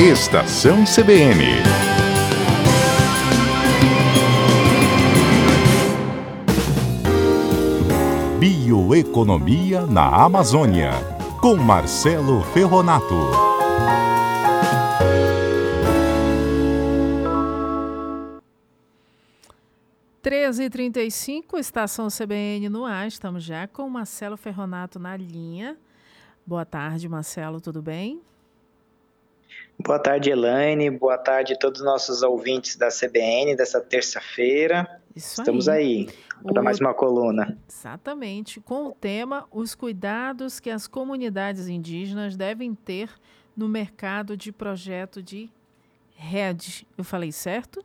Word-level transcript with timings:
Estação 0.00 0.84
CBN. 0.86 1.44
Bioeconomia 8.38 9.84
na 9.84 10.24
Amazônia, 10.24 10.92
com 11.42 11.54
Marcelo 11.56 12.42
Ferronato. 12.44 13.14
Treze 20.22 20.70
trinta 20.70 21.00
estação 21.02 22.08
CBN 22.08 22.70
no 22.70 22.86
ar. 22.86 23.06
Estamos 23.06 23.44
já 23.44 23.68
com 23.68 23.86
Marcelo 23.90 24.38
Ferronato 24.38 24.98
na 24.98 25.14
linha. 25.14 25.76
Boa 26.46 26.64
tarde, 26.64 27.06
Marcelo, 27.06 27.60
tudo 27.60 27.82
bem? 27.82 28.22
Boa 29.82 29.98
tarde, 29.98 30.30
Elaine. 30.30 30.90
Boa 30.90 31.16
tarde 31.16 31.54
a 31.54 31.56
todos 31.56 31.80
os 31.80 31.86
nossos 31.86 32.22
ouvintes 32.22 32.76
da 32.76 32.88
CBN 32.88 33.56
dessa 33.56 33.80
terça-feira. 33.80 35.00
Estamos 35.16 35.70
aí, 35.70 36.06
aí 36.06 36.52
para 36.52 36.62
mais 36.62 36.78
uma 36.78 36.92
coluna. 36.92 37.56
Exatamente, 37.66 38.60
com 38.60 38.88
o 38.88 38.92
tema 38.92 39.46
Os 39.50 39.74
cuidados 39.74 40.60
que 40.60 40.68
as 40.68 40.86
comunidades 40.86 41.66
indígenas 41.66 42.36
devem 42.36 42.74
ter 42.74 43.08
no 43.56 43.68
mercado 43.68 44.36
de 44.36 44.52
projeto 44.52 45.22
de 45.22 45.48
RED. 46.14 46.86
Eu 46.98 47.02
falei 47.02 47.32
certo? 47.32 47.82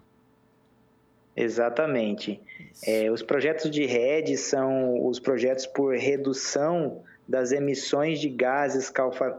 Exatamente. 1.34 2.42
É, 2.86 3.10
os 3.10 3.22
projetos 3.22 3.72
de 3.72 3.86
RED 3.86 4.36
são 4.36 5.08
os 5.08 5.18
projetos 5.18 5.66
por 5.66 5.96
redução 5.96 7.02
das 7.26 7.54
emissões 7.54 8.20
de 8.20 8.30
gases 8.30 8.92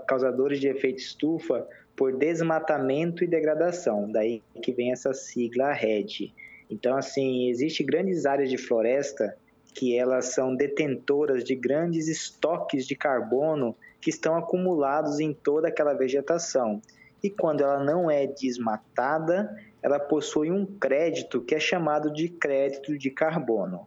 causadores 0.07 0.59
de 0.59 0.69
efeito 0.69 0.99
estufa 0.99 1.67
por 1.97 2.17
desmatamento 2.17 3.25
e 3.25 3.27
degradação, 3.27 4.11
daí 4.11 4.43
que 4.63 4.73
vem 4.73 4.93
essa 4.93 5.15
sigla 5.15 5.73
RED. 5.73 6.33
Então, 6.71 6.97
assim, 6.97 7.49
existem 7.49 7.87
grandes 7.87 8.27
áreas 8.27 8.51
de 8.51 8.59
floresta 8.59 9.37
que 9.75 9.97
elas 9.97 10.27
são 10.27 10.55
detentoras 10.55 11.45
de 11.45 11.55
grandes 11.55 12.09
estoques 12.09 12.87
de 12.87 12.95
carbono 12.95 13.77
que 14.01 14.11
estão 14.11 14.37
acumulados 14.37 15.21
em 15.21 15.33
toda 15.33 15.69
aquela 15.69 15.95
vegetação. 15.95 16.81
E 17.23 17.31
quando 17.31 17.63
ela 17.63 17.83
não 17.83 18.11
é 18.11 18.27
desmatada, 18.27 19.55
ela 19.83 19.99
possui 19.99 20.51
um 20.51 20.65
crédito 20.65 21.41
que 21.41 21.55
é 21.55 21.61
chamado 21.61 22.13
de 22.13 22.29
crédito 22.29 22.97
de 22.97 23.11
carbono. 23.11 23.87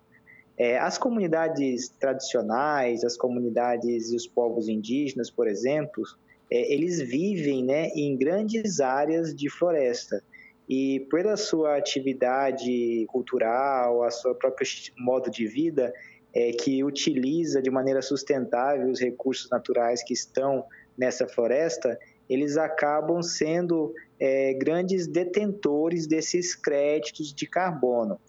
É, 0.58 0.78
as 0.78 0.98
comunidades 0.98 1.90
tradicionais, 1.90 3.04
as 3.04 3.16
comunidades 3.16 4.12
e 4.12 4.16
os 4.16 4.28
povos 4.28 4.68
indígenas, 4.68 5.30
por 5.30 5.48
exemplo, 5.48 6.04
é, 6.52 6.74
eles 6.74 7.00
vivem 7.02 7.64
né, 7.64 7.90
em 7.90 8.18
grandes 8.18 8.80
áreas 8.80 9.36
de 9.36 9.50
floresta. 9.50 10.24
E 10.68 11.00
pela 11.10 11.36
sua 11.36 11.78
atividade 11.78 13.06
cultural, 13.08 14.04
a 14.04 14.12
sua 14.12 14.36
próprio 14.36 14.68
modo 14.98 15.30
de 15.30 15.48
vida, 15.48 15.92
é, 16.34 16.52
que 16.52 16.84
utiliza 16.84 17.62
de 17.62 17.72
maneira 17.72 18.02
sustentável 18.02 18.88
os 18.90 19.00
recursos 19.00 19.50
naturais 19.50 20.04
que 20.04 20.14
estão 20.14 20.64
nessa 20.98 21.28
floresta, 21.28 21.98
eles 22.30 22.58
acabam 22.58 23.22
sendo 23.24 23.94
é, 24.20 24.54
grandes 24.54 25.08
detentores 25.08 26.06
desses 26.06 26.56
créditos 26.56 27.34
de 27.34 27.48
carbono. 27.48 28.20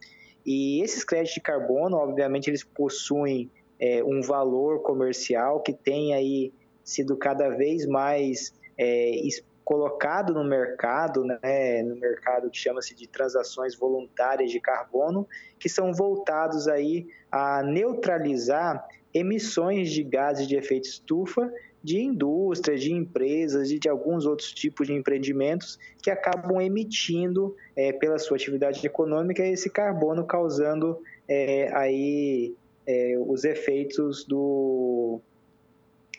E 0.47 0.83
esses 0.83 1.05
créditos 1.05 1.35
de 1.35 1.41
carbono, 1.43 1.99
obviamente, 1.99 2.49
eles 2.49 2.65
possuem 2.65 3.51
é, 3.79 4.03
um 4.03 4.23
valor 4.23 4.83
comercial 4.83 5.61
que 5.61 5.75
tem 5.75 6.15
aí 6.15 6.53
sido 6.91 7.17
cada 7.17 7.49
vez 7.49 7.87
mais 7.87 8.53
é, 8.79 9.13
colocado 9.65 10.35
no 10.35 10.43
mercado, 10.43 11.25
né, 11.25 11.83
no 11.83 11.95
mercado 11.97 12.51
que 12.51 12.59
chama-se 12.59 12.95
de 12.95 13.07
transações 13.07 13.77
voluntárias 13.77 14.51
de 14.51 14.59
carbono, 14.59 15.29
que 15.59 15.69
são 15.69 15.93
voltados 15.93 16.67
aí 16.67 17.07
a 17.31 17.63
neutralizar 17.63 18.85
emissões 19.15 19.91
de 19.91 20.03
gases 20.03 20.49
de 20.49 20.57
efeito 20.57 20.89
estufa 20.89 21.53
de 21.83 22.01
indústrias, 22.01 22.81
de 22.81 22.93
empresas 22.93 23.71
e 23.71 23.79
de 23.79 23.89
alguns 23.89 24.27
outros 24.27 24.53
tipos 24.53 24.87
de 24.87 24.93
empreendimentos 24.93 25.79
que 26.03 26.11
acabam 26.11 26.61
emitindo 26.61 27.57
é, 27.75 27.93
pela 27.93 28.19
sua 28.19 28.37
atividade 28.37 28.85
econômica 28.87 29.47
esse 29.47 29.71
carbono 29.71 30.27
causando 30.27 31.01
é, 31.29 31.71
aí 31.75 32.55
é, 32.87 33.17
os 33.19 33.45
efeitos 33.45 34.25
do, 34.25 35.21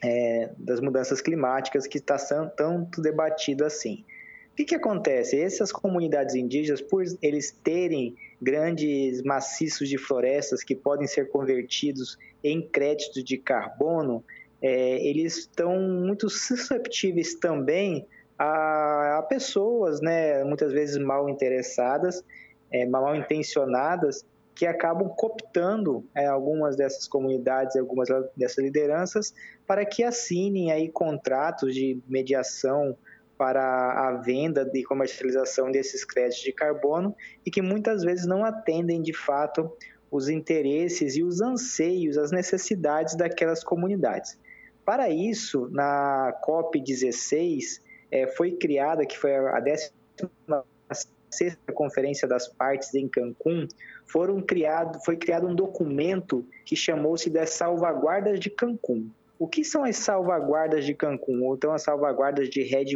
é, 0.03 0.49
das 0.57 0.79
mudanças 0.79 1.21
climáticas 1.21 1.87
que 1.87 1.97
está 1.97 2.17
tanto 2.55 3.01
debatido 3.01 3.65
assim. 3.65 4.03
O 4.51 4.55
que, 4.55 4.65
que 4.65 4.75
acontece? 4.75 5.39
Essas 5.39 5.71
comunidades 5.71 6.35
indígenas, 6.35 6.81
por 6.81 7.03
eles 7.21 7.51
terem 7.63 8.15
grandes 8.41 9.21
maciços 9.23 9.87
de 9.87 9.97
florestas 9.97 10.63
que 10.63 10.75
podem 10.75 11.07
ser 11.07 11.29
convertidos 11.29 12.17
em 12.43 12.61
créditos 12.61 13.23
de 13.23 13.37
carbono, 13.37 14.23
é, 14.61 15.07
eles 15.07 15.37
estão 15.37 15.79
muito 15.79 16.29
susceptíveis 16.29 17.35
também 17.35 18.05
a, 18.37 19.19
a, 19.19 19.23
pessoas, 19.23 20.01
né, 20.01 20.43
muitas 20.43 20.73
vezes 20.73 20.97
mal 20.97 21.29
interessadas, 21.29 22.23
é, 22.71 22.85
mal 22.85 23.15
intencionadas, 23.15 24.25
que 24.61 24.67
acabam 24.67 25.09
cooptando 25.09 26.07
é, 26.13 26.27
algumas 26.27 26.75
dessas 26.75 27.07
comunidades, 27.07 27.75
algumas 27.75 28.07
dessas 28.37 28.63
lideranças, 28.63 29.33
para 29.65 29.83
que 29.83 30.03
assinem 30.03 30.71
aí 30.71 30.87
contratos 30.87 31.73
de 31.73 31.99
mediação 32.07 32.95
para 33.35 33.63
a 34.07 34.11
venda 34.23 34.69
e 34.71 34.83
comercialização 34.83 35.71
desses 35.71 36.05
créditos 36.05 36.43
de 36.43 36.53
carbono 36.53 37.15
e 37.43 37.49
que 37.49 37.59
muitas 37.59 38.03
vezes 38.03 38.27
não 38.27 38.45
atendem 38.45 39.01
de 39.01 39.13
fato 39.13 39.75
os 40.11 40.29
interesses 40.29 41.15
e 41.15 41.23
os 41.23 41.41
anseios, 41.41 42.15
as 42.15 42.31
necessidades 42.31 43.15
daquelas 43.15 43.63
comunidades. 43.63 44.39
Para 44.85 45.09
isso, 45.09 45.69
na 45.71 46.39
COP16 46.47 47.81
é, 48.11 48.27
foi 48.27 48.51
criada, 48.51 49.07
que 49.07 49.17
foi 49.17 49.33
a 49.35 49.59
16 49.59 49.91
sexta 51.31 51.71
conferência 51.73 52.27
das 52.27 52.47
partes 52.47 52.93
em 52.93 53.07
Cancún, 53.07 53.67
foram 54.05 54.41
criado, 54.41 54.99
foi 55.03 55.15
criado 55.15 55.47
um 55.47 55.55
documento 55.55 56.45
que 56.65 56.75
chamou-se 56.75 57.29
das 57.29 57.51
salvaguardas 57.51 58.39
de 58.39 58.49
Cancún. 58.49 59.09
O 59.39 59.47
que 59.47 59.63
são 59.63 59.83
as 59.83 59.97
salvaguardas 59.97 60.85
de 60.85 60.93
Cancún? 60.93 61.43
Ou 61.43 61.55
então 61.55 61.73
as 61.73 61.81
salvaguardas 61.81 62.47
de 62.47 62.61
Red+, 62.61 62.93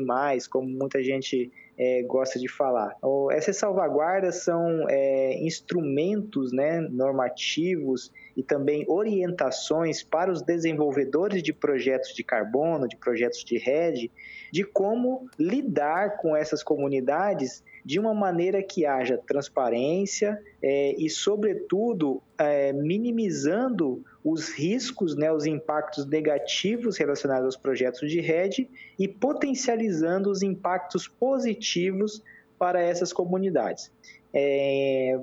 como 0.47 0.67
muita 0.67 1.01
gente 1.01 1.51
é, 1.77 2.03
gosta 2.03 2.39
de 2.39 2.47
falar. 2.47 2.95
Essas 3.31 3.57
salvaguardas 3.57 4.43
são 4.43 4.87
é, 4.87 5.43
instrumentos 5.43 6.51
né, 6.51 6.81
normativos 6.81 8.11
e 8.35 8.43
também 8.43 8.85
orientações 8.87 10.03
para 10.03 10.31
os 10.31 10.41
desenvolvedores 10.41 11.41
de 11.41 11.51
projetos 11.51 12.13
de 12.13 12.23
carbono, 12.23 12.87
de 12.87 12.95
projetos 12.95 13.43
de 13.43 13.57
rede, 13.57 14.11
de 14.51 14.63
como 14.63 15.27
lidar 15.39 16.17
com 16.17 16.35
essas 16.35 16.63
comunidades 16.63 17.63
de 17.85 17.99
uma 17.99 18.15
maneira 18.15 18.63
que 18.63 18.83
haja 18.83 19.15
transparência 19.15 20.41
é, 20.59 20.95
e, 20.97 21.07
sobretudo, 21.07 22.19
é, 22.35 22.73
minimizando 22.73 24.03
os 24.23 24.49
riscos, 24.49 25.15
né, 25.15 25.31
os 25.31 25.45
impactos 25.45 26.07
negativos 26.07 26.97
relacionados 26.97 27.45
aos 27.45 27.55
projetos 27.55 28.09
de 28.09 28.19
rede 28.19 28.67
e 28.97 29.07
potencializando 29.07 30.31
os 30.31 30.41
impactos 30.41 31.07
positivos 31.07 32.23
para 32.57 32.81
essas 32.81 33.13
comunidades. 33.13 33.91
É, 34.33 35.17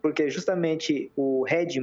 porque 0.00 0.30
justamente 0.30 1.10
o 1.16 1.42
RED+, 1.42 1.80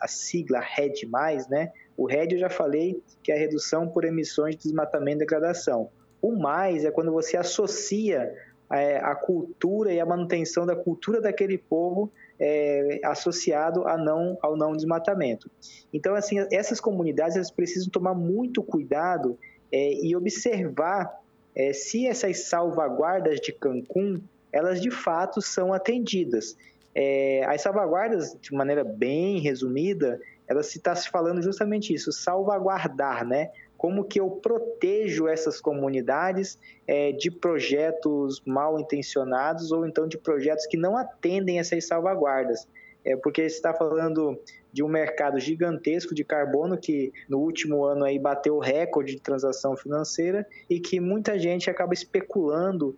a 0.00 0.06
sigla 0.06 0.60
RED+, 0.60 1.06
né, 1.50 1.72
o 1.96 2.06
RED 2.06 2.34
eu 2.34 2.38
já 2.38 2.48
falei 2.48 3.02
que 3.24 3.32
é 3.32 3.34
a 3.34 3.38
redução 3.38 3.88
por 3.88 4.04
emissões 4.04 4.54
de 4.54 4.62
desmatamento 4.62 5.16
e 5.16 5.26
degradação. 5.26 5.90
O 6.22 6.32
mais 6.32 6.84
é 6.84 6.90
quando 6.90 7.12
você 7.12 7.36
associa 7.36 8.32
a 8.70 9.14
cultura 9.14 9.92
e 9.92 10.00
a 10.00 10.06
manutenção 10.06 10.66
da 10.66 10.74
cultura 10.74 11.20
daquele 11.20 11.58
povo 11.58 12.10
é, 12.38 13.00
associado 13.04 13.86
a 13.86 13.96
não, 13.96 14.36
ao 14.42 14.56
não 14.56 14.72
desmatamento. 14.72 15.50
Então, 15.92 16.14
assim, 16.14 16.44
essas 16.52 16.80
comunidades 16.80 17.36
elas 17.36 17.50
precisam 17.50 17.90
tomar 17.90 18.14
muito 18.14 18.62
cuidado 18.62 19.38
é, 19.70 19.94
e 20.04 20.16
observar 20.16 21.20
é, 21.54 21.72
se 21.72 22.06
essas 22.06 22.48
salvaguardas 22.48 23.40
de 23.40 23.52
Cancún 23.52 24.20
elas 24.52 24.80
de 24.80 24.90
fato 24.90 25.42
são 25.42 25.72
atendidas. 25.72 26.56
É, 26.94 27.44
as 27.44 27.60
salvaguardas, 27.60 28.36
de 28.40 28.54
maneira 28.54 28.84
bem 28.84 29.40
resumida, 29.40 30.20
elas 30.46 30.66
se 30.66 30.78
está 30.78 30.94
se 30.94 31.10
falando 31.10 31.42
justamente 31.42 31.92
isso, 31.92 32.12
salvaguardar, 32.12 33.26
né? 33.26 33.50
Como 33.84 34.02
que 34.02 34.18
eu 34.18 34.30
protejo 34.30 35.28
essas 35.28 35.60
comunidades 35.60 36.58
é, 36.86 37.12
de 37.12 37.30
projetos 37.30 38.40
mal 38.46 38.80
intencionados 38.80 39.72
ou 39.72 39.86
então 39.86 40.08
de 40.08 40.16
projetos 40.16 40.64
que 40.64 40.78
não 40.78 40.96
atendem 40.96 41.58
essas 41.58 41.86
salvaguardas. 41.86 42.66
É 43.04 43.14
porque 43.14 43.42
está 43.42 43.74
falando 43.74 44.40
de 44.72 44.82
um 44.82 44.88
mercado 44.88 45.38
gigantesco 45.38 46.14
de 46.14 46.24
carbono 46.24 46.78
que 46.78 47.12
no 47.28 47.40
último 47.40 47.84
ano 47.84 48.06
aí 48.06 48.18
bateu 48.18 48.58
recorde 48.58 49.16
de 49.16 49.20
transação 49.20 49.76
financeira 49.76 50.46
e 50.70 50.80
que 50.80 50.98
muita 50.98 51.38
gente 51.38 51.68
acaba 51.68 51.92
especulando 51.92 52.96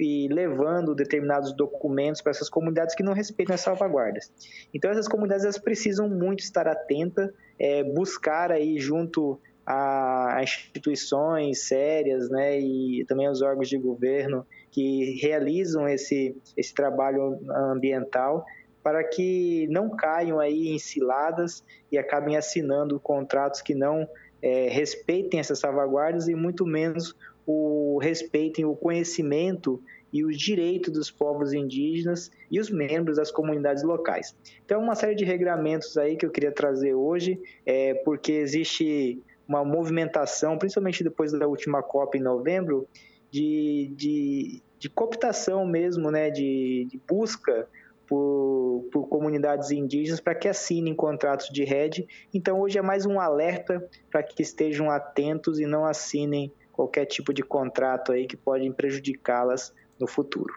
e 0.00 0.26
levando 0.26 0.96
determinados 0.96 1.52
documentos 1.52 2.20
para 2.20 2.30
essas 2.30 2.48
comunidades 2.48 2.96
que 2.96 3.04
não 3.04 3.12
respeitam 3.12 3.54
as 3.54 3.60
salvaguardas. 3.60 4.32
Então 4.74 4.90
essas 4.90 5.06
comunidades 5.06 5.44
elas 5.44 5.58
precisam 5.58 6.08
muito 6.08 6.40
estar 6.40 6.66
atentas, 6.66 7.30
é, 7.56 7.84
buscar 7.84 8.50
aí 8.50 8.80
junto 8.80 9.40
a 9.66 10.40
instituições 10.42 11.66
sérias, 11.66 12.28
né, 12.28 12.60
e 12.60 13.04
também 13.08 13.28
os 13.28 13.40
órgãos 13.40 13.68
de 13.68 13.78
governo 13.78 14.46
que 14.70 15.18
realizam 15.22 15.88
esse, 15.88 16.36
esse 16.56 16.74
trabalho 16.74 17.38
ambiental 17.72 18.44
para 18.82 19.02
que 19.02 19.66
não 19.70 19.88
caiam 19.96 20.38
aí 20.38 20.68
em 20.68 20.78
ciladas 20.78 21.64
e 21.90 21.96
acabem 21.96 22.36
assinando 22.36 23.00
contratos 23.00 23.62
que 23.62 23.74
não 23.74 24.06
é, 24.42 24.68
respeitem 24.68 25.40
essas 25.40 25.58
salvaguardas 25.58 26.28
e 26.28 26.34
muito 26.34 26.66
menos 26.66 27.16
o 27.46 27.98
respeitem 28.02 28.66
o 28.66 28.76
conhecimento 28.76 29.82
e 30.12 30.24
os 30.24 30.38
direitos 30.38 30.92
dos 30.92 31.10
povos 31.10 31.52
indígenas 31.52 32.30
e 32.50 32.60
os 32.60 32.70
membros 32.70 33.16
das 33.16 33.30
comunidades 33.30 33.82
locais. 33.82 34.36
Então, 34.64 34.80
uma 34.80 34.94
série 34.94 35.14
de 35.14 35.24
regramentos 35.24 35.96
aí 35.96 36.16
que 36.16 36.24
eu 36.24 36.30
queria 36.30 36.52
trazer 36.52 36.94
hoje, 36.94 37.40
é, 37.66 37.94
porque 37.94 38.32
existe 38.32 39.20
uma 39.46 39.64
movimentação, 39.64 40.58
principalmente 40.58 41.04
depois 41.04 41.32
da 41.32 41.46
última 41.46 41.82
COP 41.82 42.18
em 42.18 42.22
novembro, 42.22 42.88
de, 43.30 43.92
de, 43.96 44.62
de 44.78 44.88
cooptação 44.88 45.66
mesmo, 45.66 46.10
né, 46.10 46.30
de, 46.30 46.86
de 46.88 47.00
busca 47.06 47.68
por, 48.06 48.86
por, 48.92 49.08
comunidades 49.08 49.70
indígenas 49.70 50.20
para 50.20 50.34
que 50.34 50.48
assinem 50.48 50.94
contratos 50.94 51.48
de 51.48 51.64
rede. 51.64 52.06
Então, 52.32 52.60
hoje 52.60 52.78
é 52.78 52.82
mais 52.82 53.06
um 53.06 53.18
alerta 53.18 53.86
para 54.10 54.22
que 54.22 54.42
estejam 54.42 54.90
atentos 54.90 55.58
e 55.58 55.66
não 55.66 55.84
assinem 55.84 56.52
qualquer 56.72 57.06
tipo 57.06 57.32
de 57.32 57.42
contrato 57.42 58.12
aí 58.12 58.26
que 58.26 58.36
pode 58.36 58.70
prejudicá-las 58.70 59.72
no 59.98 60.06
futuro. 60.06 60.54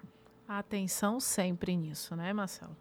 Atenção 0.48 1.20
sempre 1.20 1.76
nisso, 1.76 2.16
né, 2.16 2.34
Marcelo? 2.34 2.76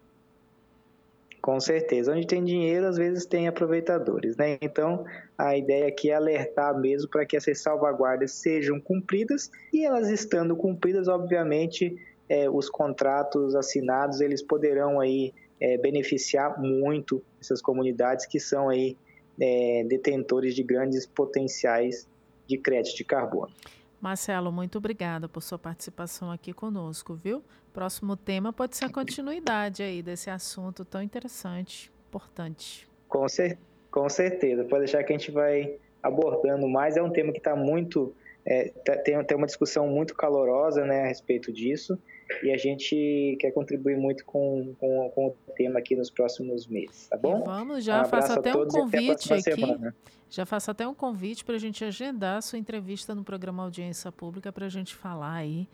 Com 1.47 1.61
certeza. 1.61 2.11
Onde 2.11 2.27
tem 2.27 2.43
dinheiro, 2.43 2.85
às 2.85 2.97
vezes 2.97 3.25
tem 3.25 3.47
aproveitadores, 3.47 4.35
né? 4.35 4.57
Então, 4.61 5.05
a 5.37 5.55
ideia 5.55 5.87
aqui 5.87 6.11
é 6.11 6.13
alertar 6.13 6.77
mesmo 6.77 7.09
para 7.09 7.25
que 7.25 7.37
essas 7.37 7.61
salvaguardas 7.61 8.33
sejam 8.33 8.81
cumpridas 8.81 9.49
e 9.71 9.85
elas 9.85 10.09
estando 10.09 10.57
cumpridas, 10.57 11.07
obviamente, 11.07 11.95
é, 12.27 12.49
os 12.49 12.69
contratos 12.69 13.55
assinados, 13.55 14.19
eles 14.19 14.43
poderão 14.43 14.99
aí 14.99 15.33
é, 15.57 15.77
beneficiar 15.77 16.59
muito 16.59 17.23
essas 17.39 17.61
comunidades 17.61 18.25
que 18.25 18.41
são 18.41 18.67
aí 18.67 18.97
é, 19.39 19.85
detentores 19.87 20.53
de 20.53 20.63
grandes 20.63 21.05
potenciais 21.05 22.09
de 22.45 22.57
crédito 22.57 22.97
de 22.97 23.05
carbono. 23.05 23.53
Marcelo, 23.99 24.51
muito 24.51 24.77
obrigada 24.77 25.27
por 25.27 25.41
sua 25.41 25.57
participação 25.57 26.31
aqui 26.31 26.53
conosco, 26.53 27.15
viu? 27.15 27.43
Próximo 27.73 28.15
tema 28.15 28.53
pode 28.53 28.77
ser 28.77 28.85
a 28.85 28.89
continuidade 28.89 29.81
aí 29.83 30.01
desse 30.01 30.29
assunto 30.29 30.85
tão 30.85 31.01
interessante, 31.01 31.91
importante. 32.07 32.87
Com, 33.07 33.27
cer 33.27 33.57
com 33.91 34.07
certeza, 34.09 34.63
pode 34.63 34.85
deixar 34.85 35.03
que 35.03 35.13
a 35.13 35.17
gente 35.17 35.31
vai 35.31 35.77
abordando 36.01 36.67
mais. 36.67 36.97
É 36.97 37.01
um 37.01 37.09
tema 37.09 37.31
que 37.31 37.39
está 37.39 37.55
muito. 37.55 38.15
É, 38.49 38.69
tá, 38.85 38.95
tem, 38.95 39.21
tem 39.25 39.37
uma 39.37 39.45
discussão 39.45 39.89
muito 39.89 40.15
calorosa 40.15 40.85
né, 40.85 41.01
a 41.01 41.07
respeito 41.07 41.51
disso 41.51 41.99
e 42.41 42.49
a 42.49 42.57
gente 42.57 43.37
quer 43.41 43.51
contribuir 43.51 43.97
muito 43.97 44.23
com, 44.23 44.73
com, 44.79 45.09
com, 45.09 45.27
o 45.27 45.51
tema 45.53 45.79
aqui 45.79 45.97
nos 45.97 46.09
próximos 46.09 46.65
meses, 46.65 47.07
tá 47.07 47.17
bom? 47.17 47.43
Vamos, 47.43 47.83
já 47.83 48.03
um 48.03 48.05
faço 48.05 48.31
até 48.31 48.55
um 48.55 48.65
convite 48.65 49.33
até 49.33 49.51
aqui. 49.51 49.61
Semana. 49.61 49.95
Já 50.29 50.45
faço 50.45 50.71
até 50.71 50.87
um 50.87 50.93
convite 50.93 51.43
para 51.43 51.55
a 51.55 51.57
gente 51.57 51.83
agendar 51.83 52.37
a 52.37 52.41
sua 52.41 52.57
entrevista 52.57 53.13
no 53.13 53.23
programa 53.23 53.63
Audiência 53.63 54.11
Pública 54.13 54.51
para 54.51 54.65
a 54.65 54.69
gente 54.69 54.95
falar 54.95 55.33
aí 55.33 55.67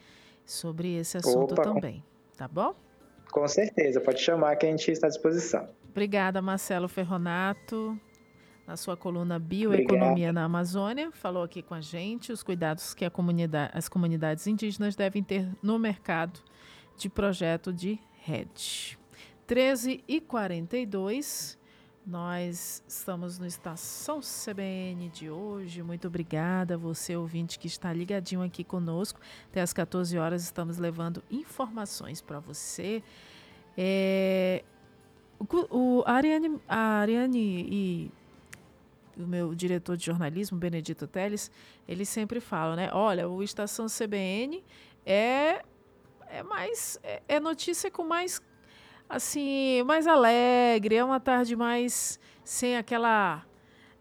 sobre 0.43 0.95
esse 0.95 1.17
assunto 1.17 1.53
Opa, 1.53 1.61
também. 1.61 2.03
Tá 2.35 2.47
bom? 2.47 2.73
Com 3.31 3.47
certeza, 3.47 4.01
pode 4.01 4.19
chamar 4.19 4.55
que 4.55 4.65
a 4.65 4.69
gente 4.69 4.89
está 4.89 5.07
à 5.07 5.09
disposição. 5.09 5.67
Obrigada, 5.91 6.41
Marcelo 6.41 6.87
Ferronato, 6.87 7.99
na 8.67 8.77
sua 8.77 8.95
coluna 8.95 9.37
Bioeconomia 9.37 10.09
Obrigado. 10.09 10.35
na 10.35 10.43
Amazônia, 10.45 11.11
falou 11.11 11.43
aqui 11.43 11.61
com 11.61 11.73
a 11.73 11.81
gente 11.81 12.31
os 12.31 12.43
cuidados 12.43 12.93
que 12.93 13.09
comunidade, 13.09 13.71
as 13.75 13.89
comunidades 13.89 14.47
indígenas 14.47 14.95
devem 14.95 15.23
ter 15.23 15.49
no 15.61 15.77
mercado 15.77 16.39
de 16.97 17.09
projeto 17.09 17.73
de 17.73 17.99
rede. 18.21 18.97
13 19.45 20.03
e 20.07 20.21
42 20.21 21.57
nós 22.05 22.83
estamos 22.85 23.39
no 23.39 23.45
Estação 23.45 24.19
CBN 24.19 25.07
de 25.09 25.29
hoje. 25.29 25.81
Muito 25.81 26.07
obrigada 26.07 26.75
a 26.75 26.77
você, 26.77 27.15
ouvinte, 27.15 27.57
que 27.57 27.67
está 27.67 27.93
ligadinho 27.93 28.41
aqui 28.41 28.61
conosco. 28.61 29.21
Até 29.49 29.61
às 29.61 29.71
14 29.71 30.17
horas 30.17 30.43
estamos 30.43 30.77
levando 30.77 31.23
informações 31.31 32.21
para 32.21 32.39
você. 32.39 33.01
É, 33.77 34.65
o, 35.39 35.45
o, 35.71 36.03
a, 36.05 36.13
Ariane, 36.13 36.59
a 36.67 36.77
Ariane 36.99 37.67
e 37.69 38.11
o 39.17 39.27
meu 39.27 39.53
diretor 39.53 39.97
de 39.97 40.05
jornalismo, 40.05 40.57
Benedito 40.57 41.07
Teles, 41.07 41.51
eles 41.87 42.09
sempre 42.09 42.39
falam, 42.39 42.75
né? 42.75 42.89
Olha, 42.93 43.27
o 43.27 43.43
Estação 43.43 43.85
CBN 43.87 44.63
é, 45.05 45.63
é 46.27 46.43
mais. 46.43 46.99
é, 47.03 47.21
é 47.27 47.39
notícia 47.39 47.91
com 47.91 48.03
mais 48.03 48.41
assim, 49.07 49.83
mais 49.83 50.07
alegre, 50.07 50.95
é 50.95 51.03
uma 51.03 51.19
tarde 51.19 51.55
mais 51.55 52.19
sem 52.43 52.77
aquela 52.77 53.45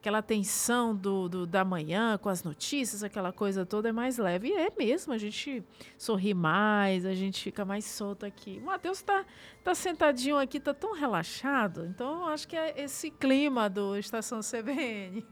aquela 0.02 0.20
tensão 0.20 0.96
do, 0.96 1.28
do, 1.28 1.46
da 1.46 1.64
manhã 1.64 2.18
com 2.18 2.28
as 2.28 2.42
notícias, 2.42 3.04
aquela 3.04 3.32
coisa 3.32 3.64
toda 3.64 3.90
é 3.90 3.92
mais 3.92 4.18
leve. 4.18 4.48
E 4.48 4.52
é 4.52 4.68
mesmo, 4.76 5.12
a 5.12 5.18
gente 5.18 5.62
sorri 5.96 6.34
mais, 6.34 7.06
a 7.06 7.14
gente 7.14 7.40
fica 7.40 7.64
mais 7.64 7.84
solto 7.84 8.26
aqui. 8.26 8.58
O 8.60 8.66
Matheus 8.66 8.98
está 8.98 9.24
tá 9.62 9.76
sentadinho 9.76 10.36
aqui, 10.38 10.58
tá 10.58 10.74
tão 10.74 10.92
relaxado. 10.92 11.86
Então, 11.86 12.26
acho 12.26 12.48
que 12.48 12.56
é 12.56 12.82
esse 12.82 13.12
clima 13.12 13.70
do 13.70 13.96
Estação 13.96 14.40
CBN. 14.40 15.24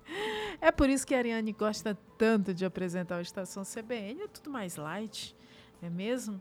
é 0.58 0.72
por 0.72 0.88
isso 0.88 1.06
que 1.06 1.14
a 1.14 1.18
Ariane 1.18 1.52
gosta 1.52 1.94
tanto 2.16 2.54
de 2.54 2.64
apresentar 2.64 3.18
o 3.18 3.20
Estação 3.20 3.62
CBN, 3.62 4.22
é 4.22 4.28
tudo 4.28 4.50
mais 4.50 4.76
light 4.76 5.36
é 5.86 5.90
mesmo? 5.90 6.40